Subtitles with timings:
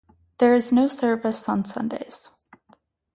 [0.39, 2.31] There is no service on Sundays.